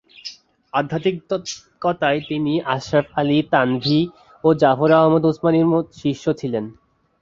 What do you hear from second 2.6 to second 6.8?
আশরাফ আলী থানভী ও জাফর আহমদ উসমানির শিষ্য ছিলেন।